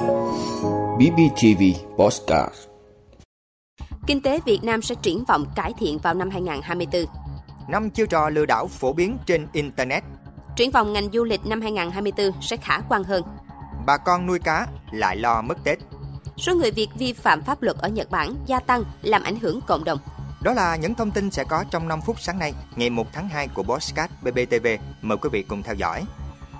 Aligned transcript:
BBTV 0.00 1.62
Postcard 1.96 2.54
Kinh 4.06 4.22
tế 4.22 4.40
Việt 4.44 4.58
Nam 4.62 4.82
sẽ 4.82 4.94
triển 5.02 5.24
vọng 5.24 5.44
cải 5.56 5.72
thiện 5.78 5.98
vào 5.98 6.14
năm 6.14 6.30
2024. 6.30 7.04
Năm 7.68 7.90
chiêu 7.90 8.06
trò 8.06 8.28
lừa 8.28 8.46
đảo 8.46 8.66
phổ 8.66 8.92
biến 8.92 9.18
trên 9.26 9.46
Internet. 9.52 10.04
Triển 10.56 10.70
vọng 10.70 10.92
ngành 10.92 11.08
du 11.12 11.24
lịch 11.24 11.46
năm 11.46 11.60
2024 11.60 12.42
sẽ 12.42 12.56
khả 12.56 12.80
quan 12.88 13.04
hơn. 13.04 13.22
Bà 13.86 13.96
con 13.96 14.26
nuôi 14.26 14.38
cá 14.38 14.66
lại 14.92 15.16
lo 15.16 15.42
mất 15.42 15.64
Tết. 15.64 15.78
Số 16.36 16.54
người 16.54 16.70
Việt 16.70 16.88
vi 16.98 17.12
phạm 17.12 17.42
pháp 17.42 17.62
luật 17.62 17.76
ở 17.76 17.88
Nhật 17.88 18.10
Bản 18.10 18.34
gia 18.46 18.60
tăng 18.60 18.84
làm 19.02 19.22
ảnh 19.22 19.36
hưởng 19.40 19.60
cộng 19.66 19.84
đồng. 19.84 19.98
Đó 20.42 20.52
là 20.52 20.76
những 20.76 20.94
thông 20.94 21.10
tin 21.10 21.30
sẽ 21.30 21.44
có 21.44 21.64
trong 21.70 21.88
5 21.88 22.00
phút 22.00 22.20
sáng 22.20 22.38
nay, 22.38 22.52
ngày 22.76 22.90
1 22.90 23.06
tháng 23.12 23.28
2 23.28 23.48
của 23.48 23.62
Postcard 23.62 24.12
BBTV. 24.22 24.66
Mời 25.02 25.18
quý 25.18 25.28
vị 25.32 25.42
cùng 25.42 25.62
theo 25.62 25.74
dõi. 25.74 26.04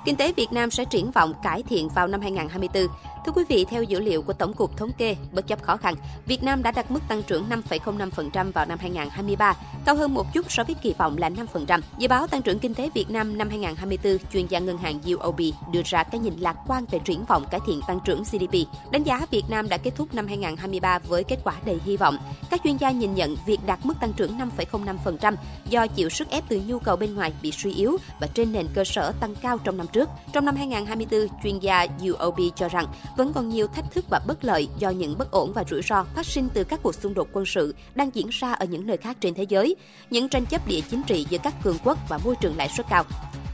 Kinh 0.05 0.17
tế 0.17 0.33
Việt 0.33 0.53
Nam 0.53 0.71
sẽ 0.71 0.85
triển 0.85 1.11
vọng 1.11 1.33
cải 1.43 1.63
thiện 1.63 1.89
vào 1.89 2.07
năm 2.07 2.21
2024. 2.21 2.87
Thưa 3.27 3.33
quý 3.33 3.45
vị, 3.49 3.65
theo 3.65 3.83
dữ 3.83 4.01
liệu 4.01 4.23
của 4.23 4.33
Tổng 4.33 4.53
cục 4.53 4.77
Thống 4.77 4.93
kê, 4.93 5.17
bất 5.33 5.47
chấp 5.47 5.63
khó 5.63 5.77
khăn, 5.77 5.95
Việt 6.27 6.43
Nam 6.43 6.63
đã 6.63 6.71
đạt 6.71 6.91
mức 6.91 7.01
tăng 7.09 7.23
trưởng 7.23 7.45
5,05% 7.71 8.53
vào 8.53 8.67
năm 8.67 8.79
2023, 8.79 9.57
cao 9.85 9.95
hơn 9.95 10.15
một 10.15 10.33
chút 10.33 10.53
so 10.53 10.65
với 10.65 10.75
kỳ 10.83 10.95
vọng 10.99 11.19
là 11.19 11.31
5%. 11.31 11.81
Dự 11.99 12.09
báo 12.09 12.27
tăng 12.27 12.43
trưởng 12.43 12.59
kinh 12.59 12.75
tế 12.75 12.91
Việt 12.95 13.11
Nam 13.11 13.39
năm 13.39 13.49
2024, 13.49 14.19
chuyên 14.33 14.47
gia 14.47 14.59
ngân 14.59 14.79
hàng 14.79 15.01
UOB 15.03 15.41
đưa 15.73 15.83
ra 15.85 16.03
cái 16.03 16.21
nhìn 16.21 16.37
lạc 16.37 16.57
quan 16.67 16.85
về 16.91 16.99
triển 17.05 17.25
vọng 17.25 17.45
cải 17.51 17.61
thiện 17.67 17.81
tăng 17.87 18.01
trưởng 18.05 18.23
GDP. 18.23 18.55
Đánh 18.91 19.03
giá 19.03 19.27
Việt 19.31 19.45
Nam 19.49 19.69
đã 19.69 19.77
kết 19.77 19.95
thúc 19.97 20.15
năm 20.15 20.27
2023 20.27 20.99
với 20.99 21.25
kết 21.25 21.39
quả 21.45 21.55
đầy 21.65 21.81
hy 21.85 21.97
vọng. 21.97 22.19
Các 22.51 22.61
chuyên 22.65 22.77
gia 22.77 22.91
nhìn 22.91 23.15
nhận 23.15 23.37
việc 23.47 23.61
đạt 23.67 23.79
mức 23.87 23.95
tăng 24.01 24.13
trưởng 24.13 24.39
5,05% 24.39 25.35
do 25.69 25.87
chịu 25.87 26.09
sức 26.09 26.31
ép 26.31 26.45
từ 26.49 26.63
nhu 26.67 26.79
cầu 26.79 26.97
bên 26.97 27.15
ngoài 27.15 27.33
bị 27.43 27.53
suy 27.53 27.73
yếu 27.73 27.97
và 28.21 28.27
trên 28.35 28.53
nền 28.53 28.67
cơ 28.75 28.85
sở 28.85 29.13
tăng 29.21 29.35
cao 29.35 29.59
trong 29.59 29.77
năm 29.77 29.87
trước. 29.93 30.09
Trong 30.33 30.45
năm 30.45 30.57
2024, 30.57 31.39
chuyên 31.43 31.59
gia 31.59 31.87
UOB 32.01 32.41
cho 32.57 32.69
rằng 32.69 32.87
vẫn 33.17 33.33
còn 33.33 33.49
nhiều 33.49 33.67
thách 33.67 33.93
thức 33.93 34.05
và 34.11 34.21
bất 34.27 34.45
lợi 34.45 34.69
do 34.79 34.91
những 34.91 35.19
bất 35.19 35.31
ổn 35.31 35.53
và 35.53 35.65
rủi 35.71 35.83
ro 35.83 36.05
phát 36.15 36.27
sinh 36.27 36.49
từ 36.55 36.65
các 36.65 36.81
cuộc 36.83 36.95
xung 36.95 37.15
đột 37.15 37.29
quân 37.33 37.47
sự 37.47 37.75
đang 37.95 38.11
diễn 38.15 38.29
ra 38.31 38.53
ở 38.53 38.67
những 38.67 38.87
nơi 38.87 38.97
khác 38.97 39.17
trên 39.21 39.35
thế 39.35 39.47
giới, 39.49 39.77
những 40.11 40.29
tranh 40.29 40.47
chấp 40.47 40.69
địa 40.69 40.81
chính 40.91 41.03
trị 41.03 41.27
giữa 41.31 41.39
các 41.43 41.55
cường 41.63 41.77
quốc 41.85 41.99
và 42.09 42.19
môi 42.25 42.35
trường 42.41 42.57
lãi 42.57 42.69
suất 42.77 42.87
cao. 42.91 43.05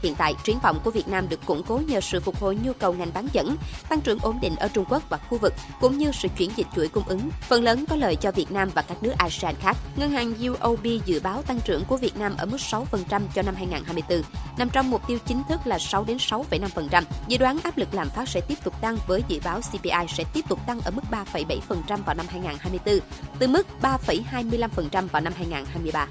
Hiện 0.01 0.15
tại, 0.15 0.33
triển 0.43 0.59
vọng 0.59 0.79
của 0.83 0.91
Việt 0.91 1.07
Nam 1.07 1.29
được 1.29 1.45
củng 1.45 1.63
cố 1.63 1.81
nhờ 1.87 2.01
sự 2.01 2.19
phục 2.19 2.39
hồi 2.39 2.57
nhu 2.63 2.73
cầu 2.73 2.93
ngành 2.93 3.11
bán 3.13 3.27
dẫn, 3.33 3.57
tăng 3.89 4.01
trưởng 4.01 4.19
ổn 4.19 4.39
định 4.41 4.55
ở 4.55 4.67
Trung 4.67 4.85
Quốc 4.89 5.03
và 5.09 5.17
khu 5.17 5.37
vực, 5.37 5.53
cũng 5.81 5.97
như 5.97 6.11
sự 6.11 6.27
chuyển 6.37 6.51
dịch 6.55 6.67
chuỗi 6.75 6.87
cung 6.87 7.03
ứng, 7.07 7.29
phần 7.41 7.63
lớn 7.63 7.85
có 7.89 7.95
lợi 7.95 8.15
cho 8.15 8.31
Việt 8.31 8.51
Nam 8.51 8.69
và 8.73 8.81
các 8.81 9.03
nước 9.03 9.13
ASEAN 9.17 9.55
khác. 9.55 9.77
Ngân 9.95 10.11
hàng 10.11 10.33
UOB 10.47 10.85
dự 11.05 11.19
báo 11.19 11.41
tăng 11.41 11.59
trưởng 11.61 11.85
của 11.85 11.97
Việt 11.97 12.17
Nam 12.17 12.35
ở 12.37 12.45
mức 12.45 12.57
6% 12.57 12.85
cho 13.35 13.41
năm 13.41 13.55
2024, 13.55 14.21
nằm 14.57 14.69
trong 14.69 14.89
mục 14.89 15.01
tiêu 15.07 15.17
chính 15.25 15.43
thức 15.49 15.59
là 15.67 15.79
6 15.79 16.03
đến 16.03 16.17
6,5%. 16.17 17.03
Dự 17.27 17.37
đoán 17.37 17.57
áp 17.63 17.77
lực 17.77 17.93
lạm 17.93 18.09
phát 18.09 18.29
sẽ 18.29 18.41
tiếp 18.41 18.57
tục 18.63 18.81
tăng 18.81 18.97
với 19.07 19.23
dự 19.27 19.39
báo 19.43 19.61
CPI 19.71 20.07
sẽ 20.17 20.23
tiếp 20.33 20.45
tục 20.49 20.59
tăng 20.67 20.79
ở 20.81 20.91
mức 20.91 21.01
3,7% 21.11 22.03
vào 22.05 22.15
năm 22.15 22.25
2024, 22.29 22.99
từ 23.39 23.47
mức 23.47 23.67
3,25% 23.81 25.07
vào 25.07 25.21
năm 25.21 25.33
2023. 25.37 26.07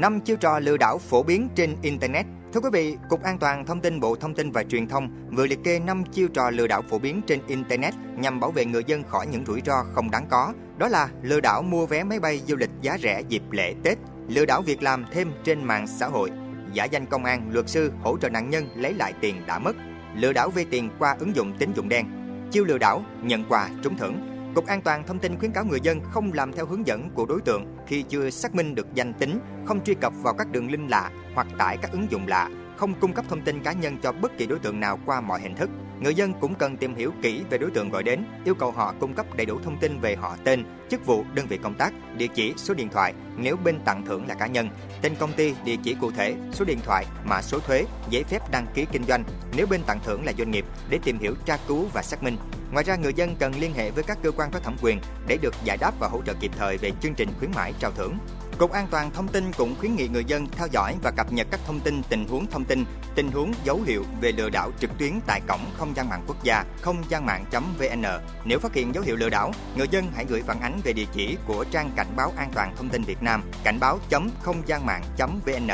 Năm 0.00 0.20
chiêu 0.20 0.36
trò 0.36 0.58
lừa 0.58 0.76
đảo 0.76 0.98
phổ 0.98 1.22
biến 1.22 1.48
trên 1.54 1.76
Internet. 1.82 2.26
Thưa 2.52 2.60
quý 2.60 2.68
vị, 2.72 2.96
Cục 3.08 3.22
An 3.22 3.38
toàn 3.38 3.66
Thông 3.66 3.80
tin 3.80 4.00
Bộ 4.00 4.16
Thông 4.16 4.34
tin 4.34 4.50
và 4.50 4.62
Truyền 4.62 4.88
thông 4.88 5.08
vừa 5.30 5.46
liệt 5.46 5.58
kê 5.64 5.78
5 5.78 6.04
chiêu 6.12 6.28
trò 6.28 6.50
lừa 6.50 6.66
đảo 6.66 6.82
phổ 6.82 6.98
biến 6.98 7.20
trên 7.26 7.40
Internet 7.46 7.94
nhằm 8.18 8.40
bảo 8.40 8.50
vệ 8.50 8.64
người 8.64 8.84
dân 8.86 9.02
khỏi 9.02 9.26
những 9.26 9.44
rủi 9.46 9.60
ro 9.66 9.84
không 9.94 10.10
đáng 10.10 10.26
có. 10.30 10.52
Đó 10.78 10.88
là 10.88 11.08
lừa 11.22 11.40
đảo 11.40 11.62
mua 11.62 11.86
vé 11.86 12.04
máy 12.04 12.20
bay 12.20 12.42
du 12.46 12.56
lịch 12.56 12.70
giá 12.80 12.98
rẻ 13.02 13.22
dịp 13.28 13.42
lễ 13.50 13.74
Tết, 13.82 13.98
lừa 14.28 14.44
đảo 14.44 14.62
việc 14.62 14.82
làm 14.82 15.04
thêm 15.12 15.32
trên 15.44 15.64
mạng 15.64 15.86
xã 15.86 16.06
hội, 16.06 16.30
giả 16.72 16.84
danh 16.84 17.06
công 17.06 17.24
an, 17.24 17.48
luật 17.50 17.68
sư 17.68 17.92
hỗ 18.02 18.18
trợ 18.18 18.28
nạn 18.28 18.50
nhân 18.50 18.68
lấy 18.74 18.94
lại 18.94 19.12
tiền 19.20 19.34
đã 19.46 19.58
mất, 19.58 19.76
lừa 20.16 20.32
đảo 20.32 20.50
vay 20.50 20.64
tiền 20.64 20.90
qua 20.98 21.16
ứng 21.18 21.36
dụng 21.36 21.56
tín 21.58 21.72
dụng 21.76 21.88
đen, 21.88 22.06
chiêu 22.50 22.64
lừa 22.64 22.78
đảo 22.78 23.04
nhận 23.22 23.44
quà 23.48 23.68
trúng 23.82 23.96
thưởng. 23.96 24.37
Cục 24.54 24.66
An 24.66 24.82
toàn 24.82 25.06
Thông 25.06 25.18
tin 25.18 25.38
khuyến 25.38 25.52
cáo 25.52 25.64
người 25.64 25.80
dân 25.82 26.00
không 26.10 26.32
làm 26.32 26.52
theo 26.52 26.66
hướng 26.66 26.86
dẫn 26.86 27.10
của 27.10 27.26
đối 27.26 27.40
tượng 27.40 27.64
khi 27.86 28.02
chưa 28.02 28.30
xác 28.30 28.54
minh 28.54 28.74
được 28.74 28.86
danh 28.94 29.12
tính, 29.14 29.38
không 29.66 29.84
truy 29.84 29.94
cập 29.94 30.12
vào 30.22 30.34
các 30.34 30.52
đường 30.52 30.70
link 30.70 30.90
lạ 30.90 31.10
hoặc 31.34 31.46
tải 31.58 31.76
các 31.76 31.92
ứng 31.92 32.06
dụng 32.10 32.26
lạ, 32.26 32.48
không 32.78 32.94
cung 32.94 33.12
cấp 33.12 33.24
thông 33.28 33.40
tin 33.40 33.62
cá 33.62 33.72
nhân 33.72 33.96
cho 34.02 34.12
bất 34.12 34.38
kỳ 34.38 34.46
đối 34.46 34.58
tượng 34.58 34.80
nào 34.80 34.98
qua 35.06 35.20
mọi 35.20 35.40
hình 35.40 35.54
thức. 35.54 35.70
Người 36.00 36.14
dân 36.14 36.32
cũng 36.40 36.54
cần 36.54 36.76
tìm 36.76 36.94
hiểu 36.94 37.12
kỹ 37.22 37.42
về 37.50 37.58
đối 37.58 37.70
tượng 37.70 37.90
gọi 37.90 38.02
đến, 38.02 38.24
yêu 38.44 38.54
cầu 38.54 38.70
họ 38.70 38.94
cung 39.00 39.14
cấp 39.14 39.26
đầy 39.36 39.46
đủ 39.46 39.58
thông 39.64 39.78
tin 39.80 40.00
về 40.00 40.16
họ 40.16 40.36
tên, 40.44 40.64
chức 40.90 41.06
vụ, 41.06 41.24
đơn 41.34 41.46
vị 41.46 41.58
công 41.62 41.74
tác, 41.74 41.92
địa 42.16 42.26
chỉ, 42.34 42.54
số 42.56 42.74
điện 42.74 42.88
thoại 42.88 43.14
nếu 43.36 43.56
bên 43.56 43.80
tặng 43.84 44.04
thưởng 44.06 44.26
là 44.28 44.34
cá 44.34 44.46
nhân, 44.46 44.68
tên 45.02 45.14
công 45.18 45.32
ty, 45.32 45.54
địa 45.64 45.76
chỉ 45.82 45.96
cụ 46.00 46.10
thể, 46.10 46.36
số 46.52 46.64
điện 46.64 46.78
thoại, 46.84 47.04
mã 47.24 47.42
số 47.42 47.58
thuế, 47.58 47.84
giấy 48.10 48.24
phép 48.24 48.50
đăng 48.50 48.66
ký 48.74 48.86
kinh 48.92 49.04
doanh 49.04 49.24
nếu 49.56 49.66
bên 49.66 49.82
tặng 49.82 50.00
thưởng 50.04 50.24
là 50.24 50.32
doanh 50.38 50.50
nghiệp 50.50 50.64
để 50.90 50.98
tìm 51.04 51.18
hiểu 51.18 51.34
tra 51.44 51.58
cứu 51.68 51.86
và 51.92 52.02
xác 52.02 52.22
minh. 52.22 52.36
Ngoài 52.72 52.84
ra, 52.84 52.96
người 52.96 53.14
dân 53.14 53.36
cần 53.38 53.52
liên 53.60 53.74
hệ 53.74 53.90
với 53.90 54.04
các 54.04 54.18
cơ 54.22 54.30
quan 54.30 54.50
có 54.50 54.58
thẩm 54.60 54.76
quyền 54.82 55.00
để 55.26 55.38
được 55.42 55.54
giải 55.64 55.76
đáp 55.76 55.92
và 56.00 56.08
hỗ 56.08 56.22
trợ 56.22 56.34
kịp 56.40 56.50
thời 56.58 56.76
về 56.76 56.92
chương 57.00 57.14
trình 57.14 57.28
khuyến 57.38 57.50
mãi 57.54 57.72
trao 57.78 57.90
thưởng. 57.90 58.18
Cục 58.58 58.72
An 58.72 58.86
toàn 58.90 59.10
Thông 59.10 59.28
tin 59.28 59.52
cũng 59.52 59.74
khuyến 59.78 59.96
nghị 59.96 60.08
người 60.08 60.24
dân 60.24 60.46
theo 60.52 60.66
dõi 60.72 60.96
và 61.02 61.10
cập 61.10 61.32
nhật 61.32 61.46
các 61.50 61.60
thông 61.66 61.80
tin 61.80 62.02
tình 62.08 62.28
huống 62.28 62.46
thông 62.46 62.64
tin, 62.64 62.84
tình 63.14 63.30
huống 63.30 63.52
dấu 63.64 63.80
hiệu 63.86 64.04
về 64.20 64.32
lừa 64.32 64.48
đảo 64.48 64.70
trực 64.80 64.90
tuyến 64.98 65.20
tại 65.26 65.40
cổng 65.48 65.60
không 65.76 65.96
gian 65.96 66.08
mạng 66.08 66.24
quốc 66.26 66.44
gia 66.44 66.64
không 66.80 67.02
gian 67.08 67.26
mạng.vn. 67.26 68.02
Nếu 68.44 68.58
phát 68.58 68.74
hiện 68.74 68.94
dấu 68.94 69.04
hiệu 69.04 69.16
lừa 69.16 69.28
đảo, 69.28 69.52
người 69.76 69.86
dân 69.90 70.04
hãy 70.14 70.24
gửi 70.28 70.42
phản 70.42 70.60
ánh 70.60 70.80
về 70.84 70.92
địa 70.92 71.06
chỉ 71.12 71.36
của 71.46 71.64
trang 71.70 71.90
cảnh 71.96 72.06
báo 72.16 72.32
an 72.36 72.50
toàn 72.54 72.76
thông 72.76 72.88
tin 72.88 73.02
Việt 73.02 73.22
Nam, 73.22 73.42
cảnh 73.64 73.80
báo 73.80 73.98
không 74.42 74.62
gian 74.66 74.86
mạng.vn. 74.86 75.68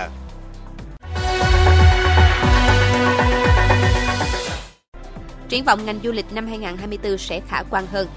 Triển 5.48 5.64
vọng 5.64 5.86
ngành 5.86 6.00
du 6.04 6.12
lịch 6.12 6.32
năm 6.32 6.46
2024 6.46 7.18
sẽ 7.18 7.40
khả 7.48 7.62
quan 7.70 7.86
hơn. 7.86 8.08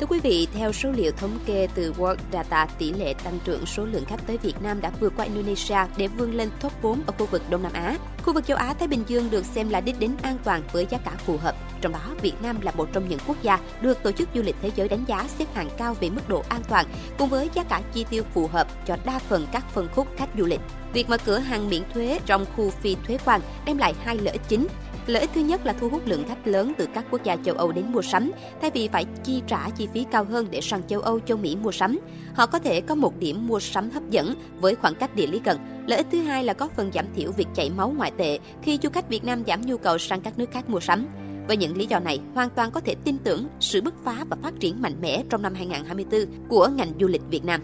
Thưa 0.00 0.06
quý 0.06 0.20
vị, 0.20 0.48
theo 0.54 0.72
số 0.72 0.90
liệu 0.90 1.12
thống 1.12 1.38
kê 1.46 1.68
từ 1.74 1.92
World 1.92 2.16
Data, 2.32 2.66
tỷ 2.78 2.92
lệ 2.92 3.14
tăng 3.24 3.38
trưởng 3.44 3.66
số 3.66 3.84
lượng 3.84 4.04
khách 4.04 4.26
tới 4.26 4.38
Việt 4.38 4.62
Nam 4.62 4.80
đã 4.80 4.90
vượt 5.00 5.12
qua 5.16 5.24
Indonesia 5.24 5.76
để 5.96 6.06
vươn 6.06 6.34
lên 6.34 6.50
top 6.60 6.72
4 6.82 7.00
ở 7.06 7.12
khu 7.18 7.26
vực 7.26 7.42
Đông 7.50 7.62
Nam 7.62 7.72
Á. 7.72 7.96
Khu 8.22 8.32
vực 8.32 8.46
châu 8.46 8.56
Á 8.56 8.74
Thái 8.78 8.88
Bình 8.88 9.04
Dương 9.06 9.30
được 9.30 9.44
xem 9.44 9.68
là 9.68 9.80
đích 9.80 9.98
đến 9.98 10.10
an 10.22 10.38
toàn 10.44 10.62
với 10.72 10.86
giá 10.90 10.98
cả 10.98 11.10
phù 11.10 11.36
hợp. 11.36 11.54
Trong 11.80 11.92
đó, 11.92 12.14
Việt 12.22 12.42
Nam 12.42 12.60
là 12.60 12.72
một 12.76 12.88
trong 12.92 13.08
những 13.08 13.18
quốc 13.26 13.36
gia 13.42 13.58
được 13.80 14.02
Tổ 14.02 14.12
chức 14.12 14.28
Du 14.34 14.42
lịch 14.42 14.56
Thế 14.62 14.70
giới 14.76 14.88
đánh 14.88 15.04
giá 15.08 15.24
xếp 15.38 15.46
hạng 15.54 15.68
cao 15.78 15.94
về 16.00 16.10
mức 16.10 16.28
độ 16.28 16.42
an 16.48 16.62
toàn, 16.68 16.86
cùng 17.18 17.28
với 17.28 17.50
giá 17.54 17.64
cả 17.64 17.82
chi 17.94 18.04
tiêu 18.10 18.22
phù 18.34 18.46
hợp 18.46 18.86
cho 18.86 18.96
đa 19.04 19.18
phần 19.18 19.46
các 19.52 19.70
phân 19.70 19.88
khúc 19.94 20.08
khách 20.16 20.28
du 20.38 20.44
lịch. 20.44 20.60
Việc 20.92 21.08
mở 21.08 21.18
cửa 21.26 21.38
hàng 21.38 21.68
miễn 21.68 21.82
thuế 21.94 22.18
trong 22.26 22.46
khu 22.56 22.70
phi 22.70 22.96
thuế 23.06 23.18
quan 23.24 23.40
đem 23.66 23.78
lại 23.78 23.94
hai 24.04 24.16
lợi 24.16 24.32
ích 24.32 24.42
chính. 24.48 24.66
Lợi 25.06 25.20
ích 25.20 25.30
thứ 25.34 25.40
nhất 25.40 25.66
là 25.66 25.72
thu 25.72 25.88
hút 25.88 26.02
lượng 26.06 26.24
khách 26.28 26.46
lớn 26.46 26.72
từ 26.78 26.88
các 26.94 27.04
quốc 27.10 27.24
gia 27.24 27.36
châu 27.36 27.54
Âu 27.54 27.72
đến 27.72 27.92
mua 27.92 28.02
sắm, 28.02 28.32
thay 28.60 28.70
vì 28.74 28.88
phải 28.88 29.06
chi 29.24 29.42
trả 29.46 29.70
chi 29.70 29.83
phí 29.86 30.06
cao 30.10 30.24
hơn 30.24 30.46
để 30.50 30.60
sang 30.60 30.82
châu 30.82 31.00
Âu, 31.00 31.20
châu 31.20 31.36
Mỹ 31.36 31.56
mua 31.56 31.72
sắm. 31.72 31.98
Họ 32.34 32.46
có 32.46 32.58
thể 32.58 32.80
có 32.80 32.94
một 32.94 33.18
điểm 33.18 33.46
mua 33.46 33.60
sắm 33.60 33.90
hấp 33.90 34.10
dẫn 34.10 34.34
với 34.60 34.74
khoảng 34.74 34.94
cách 34.94 35.16
địa 35.16 35.26
lý 35.26 35.40
gần. 35.44 35.58
Lợi 35.86 35.96
ích 35.96 36.06
thứ 36.12 36.22
hai 36.22 36.44
là 36.44 36.52
có 36.52 36.68
phần 36.76 36.90
giảm 36.94 37.06
thiểu 37.16 37.32
việc 37.32 37.48
chảy 37.54 37.70
máu 37.70 37.90
ngoại 37.96 38.12
tệ 38.16 38.38
khi 38.62 38.78
du 38.82 38.88
khách 38.90 39.08
Việt 39.08 39.24
Nam 39.24 39.42
giảm 39.46 39.60
nhu 39.60 39.76
cầu 39.76 39.98
sang 39.98 40.20
các 40.20 40.38
nước 40.38 40.50
khác 40.50 40.70
mua 40.70 40.80
sắm. 40.80 41.06
Với 41.48 41.56
những 41.56 41.76
lý 41.76 41.86
do 41.86 41.98
này, 41.98 42.20
hoàn 42.34 42.50
toàn 42.50 42.70
có 42.70 42.80
thể 42.80 42.94
tin 43.04 43.18
tưởng 43.18 43.48
sự 43.60 43.80
bứt 43.80 43.94
phá 44.04 44.24
và 44.30 44.36
phát 44.42 44.54
triển 44.60 44.82
mạnh 44.82 45.00
mẽ 45.00 45.22
trong 45.30 45.42
năm 45.42 45.54
2024 45.54 46.48
của 46.48 46.68
ngành 46.68 46.92
du 47.00 47.06
lịch 47.06 47.22
Việt 47.30 47.44
Nam. 47.44 47.60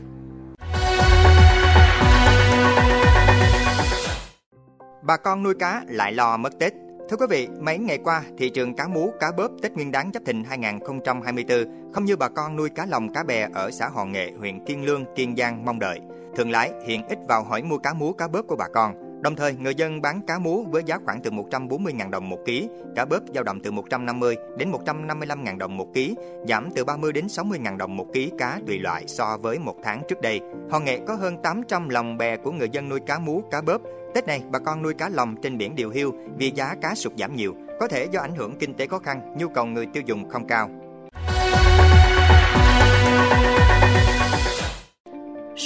Bà 5.03 5.17
con 5.17 5.43
nuôi 5.43 5.55
cá 5.59 5.85
lại 5.89 6.13
lo 6.13 6.37
mất 6.37 6.59
Tết. 6.59 6.90
Thưa 7.11 7.17
quý 7.17 7.27
vị, 7.31 7.49
mấy 7.61 7.79
ngày 7.79 7.99
qua, 7.99 8.23
thị 8.39 8.51
trường 8.51 8.75
cá 8.75 8.89
mú, 8.89 9.13
cá 9.21 9.33
bớp 9.33 9.51
Tết 9.63 9.73
Nguyên 9.73 9.91
đán 9.91 10.11
Giáp 10.15 10.25
Thìn 10.25 10.45
2024 10.45 11.93
không 11.93 12.05
như 12.05 12.17
bà 12.17 12.29
con 12.29 12.57
nuôi 12.57 12.71
cá 12.71 12.87
lồng 12.87 13.13
cá 13.13 13.23
bè 13.23 13.49
ở 13.55 13.71
xã 13.71 13.89
Hòn 13.89 14.13
Nghệ, 14.13 14.33
huyện 14.39 14.65
Kiên 14.65 14.85
Lương, 14.85 15.05
Kiên 15.15 15.37
Giang 15.37 15.65
mong 15.65 15.79
đợi. 15.79 16.01
Thương 16.37 16.51
lái 16.51 16.71
hiện 16.87 17.03
ít 17.09 17.19
vào 17.29 17.45
hỏi 17.45 17.63
mua 17.63 17.79
cá 17.79 17.93
mú, 17.95 18.13
cá 18.13 18.29
bớp 18.29 18.43
của 18.49 18.57
bà 18.57 18.69
con. 18.75 19.10
Đồng 19.23 19.37
thời, 19.37 19.55
người 19.55 19.75
dân 19.75 20.03
bán 20.03 20.21
cá 20.27 20.39
mú 20.39 20.65
với 20.65 20.83
giá 20.87 20.99
khoảng 21.05 21.21
từ 21.23 21.31
140.000 21.31 22.11
đồng 22.11 22.29
một 22.29 22.39
ký, 22.47 22.69
cá 22.97 23.05
bớp 23.05 23.21
dao 23.35 23.45
động 23.45 23.61
từ 23.61 23.71
150 23.71 24.37
đến 24.59 24.73
155.000 24.73 25.59
đồng 25.59 25.77
một 25.77 25.87
ký, 25.95 26.15
giảm 26.49 26.69
từ 26.75 26.85
30 26.85 27.13
đến 27.13 27.27
60.000 27.27 27.77
đồng 27.77 27.97
một 27.97 28.07
ký 28.13 28.33
cá 28.39 28.61
tùy 28.67 28.79
loại 28.79 29.05
so 29.07 29.37
với 29.37 29.59
một 29.59 29.75
tháng 29.83 30.03
trước 30.09 30.21
đây. 30.21 30.41
Hòn 30.71 30.85
Nghệ 30.85 31.01
có 31.07 31.15
hơn 31.15 31.37
800 31.43 31.89
lồng 31.89 32.19
bè 32.19 32.37
của 32.37 32.53
người 32.53 32.69
dân 32.73 32.89
nuôi 32.89 33.01
cá 33.07 33.19
mú, 33.19 33.43
cá 33.51 33.61
bớp. 33.61 33.81
Tết 34.15 34.27
này, 34.27 34.43
bà 34.51 34.59
con 34.59 34.83
nuôi 34.83 34.95
cá 34.95 35.09
lồng 35.09 35.37
trên 35.43 35.59
biển 35.59 35.75
điều 35.75 35.91
hưu 35.91 36.13
vì 36.39 36.53
giá 36.55 36.75
cá 36.83 36.95
sụt 36.95 37.13
giảm 37.19 37.37
nhiều, 37.37 37.55
có 37.81 37.89
thể 37.89 38.07
do 38.13 38.21
ảnh 38.21 38.35
hưởng 38.35 38.59
kinh 38.59 38.75
tế 38.75 38.87
khó 38.87 38.99
khăn, 38.99 39.35
nhu 39.39 39.49
cầu 39.49 39.67
người 39.67 39.87
tiêu 39.87 40.03
dùng 40.07 40.29
không 40.29 40.47
cao. 40.47 40.71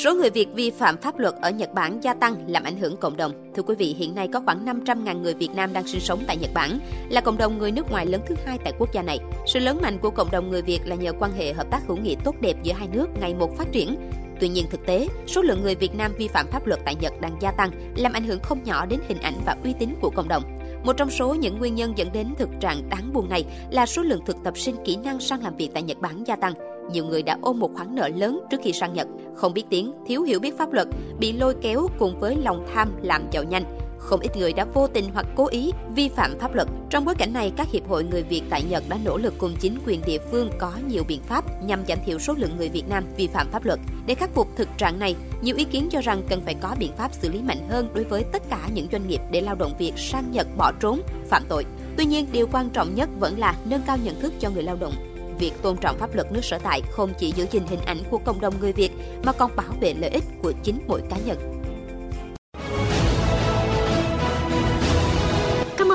Số 0.05 0.15
người 0.15 0.31
Việt 0.31 0.49
vi 0.55 0.71
phạm 0.71 0.97
pháp 0.97 1.19
luật 1.19 1.35
ở 1.43 1.51
Nhật 1.51 1.75
Bản 1.75 2.01
gia 2.03 2.15
tăng 2.15 2.45
làm 2.49 2.65
ảnh 2.65 2.77
hưởng 2.77 2.97
cộng 2.97 3.17
đồng. 3.17 3.33
Thưa 3.55 3.63
quý 3.63 3.75
vị, 3.75 3.95
hiện 3.99 4.15
nay 4.15 4.29
có 4.33 4.41
khoảng 4.45 4.67
500.000 4.67 5.21
người 5.21 5.35
Việt 5.35 5.49
Nam 5.55 5.73
đang 5.73 5.87
sinh 5.87 6.01
sống 6.01 6.21
tại 6.27 6.37
Nhật 6.37 6.51
Bản, 6.55 6.79
là 7.11 7.21
cộng 7.21 7.39
đồng 7.39 7.59
người 7.59 7.71
nước 7.71 7.91
ngoài 7.91 8.07
lớn 8.07 8.21
thứ 8.27 8.35
hai 8.47 8.59
tại 8.65 8.73
quốc 8.79 8.93
gia 8.93 9.03
này. 9.03 9.19
Sự 9.47 9.59
lớn 9.59 9.79
mạnh 9.83 9.99
của 9.99 10.11
cộng 10.11 10.31
đồng 10.31 10.51
người 10.51 10.63
Việt 10.63 10.81
là 10.85 10.97
nhờ 10.97 11.13
quan 11.19 11.33
hệ 11.33 11.53
hợp 11.53 11.71
tác 11.71 11.81
hữu 11.87 11.97
nghị 11.97 12.17
tốt 12.25 12.35
đẹp 12.41 12.57
giữa 12.63 12.73
hai 12.73 12.89
nước 12.93 13.07
ngày 13.21 13.35
một 13.35 13.57
phát 13.57 13.73
triển. 13.73 13.97
Tuy 14.41 14.49
nhiên 14.49 14.67
thực 14.71 14.87
tế, 14.87 15.09
số 15.27 15.43
lượng 15.43 15.63
người 15.63 15.75
Việt 15.75 15.95
Nam 15.95 16.13
vi 16.19 16.29
phạm 16.29 16.47
pháp 16.51 16.67
luật 16.67 16.81
tại 16.85 16.95
Nhật 16.95 17.13
đang 17.21 17.37
gia 17.41 17.51
tăng, 17.51 17.71
làm 17.97 18.13
ảnh 18.13 18.25
hưởng 18.25 18.41
không 18.43 18.65
nhỏ 18.65 18.87
đến 18.87 19.01
hình 19.09 19.21
ảnh 19.23 19.37
và 19.47 19.57
uy 19.65 19.75
tín 19.79 19.95
của 20.01 20.11
cộng 20.11 20.29
đồng. 20.29 20.43
Một 20.85 20.93
trong 20.97 21.11
số 21.11 21.35
những 21.35 21.59
nguyên 21.59 21.75
nhân 21.75 21.93
dẫn 21.97 22.13
đến 22.13 22.27
thực 22.39 22.49
trạng 22.61 22.89
đáng 22.89 23.13
buồn 23.13 23.29
này 23.29 23.45
là 23.71 23.87
số 23.87 24.03
lượng 24.03 24.23
thực 24.27 24.37
tập 24.45 24.59
sinh 24.59 24.77
kỹ 24.85 24.97
năng 24.97 25.21
sang 25.21 25.43
làm 25.43 25.57
việc 25.57 25.71
tại 25.75 25.83
Nhật 25.83 26.01
Bản 26.01 26.25
gia 26.27 26.37
tăng. 26.37 26.74
Nhiều 26.93 27.05
người 27.05 27.23
đã 27.23 27.39
ôm 27.43 27.59
một 27.59 27.71
khoản 27.75 27.95
nợ 27.95 28.09
lớn 28.09 28.41
trước 28.51 28.61
khi 28.63 28.73
sang 28.73 28.95
Nhật, 28.95 29.09
không 29.35 29.55
biết 29.55 29.65
tiếng, 29.71 29.93
thiếu 30.07 30.23
hiểu 30.23 30.41
biết 30.41 30.59
pháp 30.59 30.73
luật, 30.73 30.89
bị 31.19 31.33
lôi 31.33 31.55
kéo 31.61 31.89
cùng 31.99 32.21
với 32.21 32.37
lòng 32.37 32.67
tham 32.75 32.89
làm 33.03 33.27
giàu 33.33 33.45
nhanh 33.45 33.65
không 34.05 34.21
ít 34.21 34.37
người 34.37 34.53
đã 34.53 34.65
vô 34.75 34.87
tình 34.89 35.05
hoặc 35.15 35.27
cố 35.37 35.47
ý 35.47 35.73
vi 35.95 36.09
phạm 36.09 36.39
pháp 36.39 36.55
luật. 36.55 36.69
Trong 36.91 37.05
bối 37.05 37.15
cảnh 37.15 37.33
này, 37.33 37.53
các 37.57 37.71
hiệp 37.71 37.89
hội 37.89 38.05
người 38.05 38.23
Việt 38.23 38.43
tại 38.51 38.63
Nhật 38.63 38.85
đã 38.89 38.99
nỗ 39.05 39.17
lực 39.17 39.35
cùng 39.39 39.55
chính 39.61 39.79
quyền 39.87 40.01
địa 40.07 40.19
phương 40.31 40.51
có 40.59 40.73
nhiều 40.89 41.05
biện 41.09 41.23
pháp 41.23 41.65
nhằm 41.65 41.85
giảm 41.89 41.99
thiểu 42.07 42.19
số 42.19 42.35
lượng 42.39 42.57
người 42.57 42.69
Việt 42.69 42.89
Nam 42.89 43.05
vi 43.17 43.27
phạm 43.27 43.51
pháp 43.51 43.65
luật. 43.65 43.81
Để 44.07 44.15
khắc 44.15 44.35
phục 44.35 44.49
thực 44.57 44.69
trạng 44.79 44.99
này, 44.99 45.17
nhiều 45.43 45.57
ý 45.57 45.65
kiến 45.65 45.89
cho 45.91 46.01
rằng 46.01 46.23
cần 46.29 46.41
phải 46.41 46.55
có 46.55 46.77
biện 46.79 46.93
pháp 46.97 47.15
xử 47.15 47.33
lý 47.33 47.43
mạnh 47.43 47.69
hơn 47.69 47.89
đối 47.95 48.05
với 48.05 48.25
tất 48.33 48.43
cả 48.51 48.69
những 48.75 48.87
doanh 48.93 49.09
nghiệp 49.09 49.21
để 49.31 49.41
lao 49.41 49.55
động 49.55 49.73
Việt 49.79 49.93
sang 49.97 50.31
Nhật 50.33 50.47
bỏ 50.57 50.73
trốn, 50.81 51.01
phạm 51.29 51.43
tội. 51.49 51.65
Tuy 51.97 52.05
nhiên, 52.05 52.27
điều 52.33 52.47
quan 52.53 52.71
trọng 52.71 52.95
nhất 52.95 53.09
vẫn 53.21 53.39
là 53.39 53.55
nâng 53.65 53.83
cao 53.87 53.99
nhận 54.05 54.21
thức 54.21 54.33
cho 54.41 54.51
người 54.51 54.63
lao 54.63 54.77
động 54.77 55.14
việc 55.39 55.53
tôn 55.63 55.77
trọng 55.77 55.99
pháp 55.99 56.15
luật 56.15 56.33
nước 56.33 56.45
sở 56.45 56.59
tại 56.59 56.83
không 56.91 57.13
chỉ 57.19 57.33
giữ 57.37 57.47
gìn 57.51 57.67
hình 57.67 57.81
ảnh 57.87 57.99
của 58.11 58.19
cộng 58.19 58.41
đồng 58.41 58.55
người 58.61 58.73
Việt 58.73 58.91
mà 59.25 59.33
còn 59.33 59.57
bảo 59.57 59.75
vệ 59.81 59.95
lợi 59.95 60.11
ích 60.11 60.25
của 60.43 60.53
chính 60.63 60.79
mỗi 60.89 61.03
cá 61.11 61.17
nhân. 61.25 61.55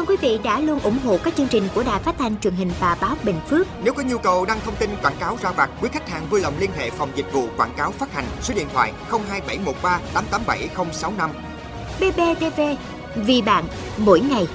quý 0.09 0.17
vị 0.21 0.39
đã 0.43 0.59
luôn 0.59 0.79
ủng 0.79 0.97
hộ 1.03 1.17
các 1.23 1.35
chương 1.35 1.47
trình 1.47 1.63
của 1.75 1.83
Đài 1.83 1.99
Phát 1.99 2.15
thanh 2.17 2.39
truyền 2.39 2.53
hình 2.53 2.71
và 2.79 2.97
báo 3.01 3.15
Bình 3.23 3.39
Phước. 3.47 3.67
Nếu 3.83 3.93
có 3.93 4.03
nhu 4.03 4.17
cầu 4.17 4.45
đăng 4.45 4.59
thông 4.65 4.75
tin 4.75 4.89
quảng 5.01 5.15
cáo 5.19 5.37
ra 5.41 5.51
vặt, 5.51 5.69
quý 5.81 5.89
khách 5.91 6.09
hàng 6.09 6.27
vui 6.29 6.41
lòng 6.41 6.53
liên 6.59 6.69
hệ 6.77 6.89
phòng 6.89 7.09
dịch 7.15 7.33
vụ 7.33 7.47
quảng 7.57 7.73
cáo 7.77 7.91
phát 7.91 8.13
hành 8.13 8.25
số 8.41 8.53
điện 8.53 8.67
thoại 8.73 8.93
02713 9.09 9.99
887065. 10.13 11.29
BBTV, 11.99 12.61
vì 13.15 13.41
bạn, 13.41 13.65
mỗi 13.97 14.19
ngày. 14.19 14.47